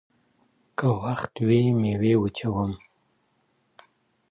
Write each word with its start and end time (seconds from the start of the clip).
که 0.77 0.87
وخت 1.03 1.33
وي، 1.47 1.61
مېوې 1.79 2.13
وچوم؟ 2.19 2.71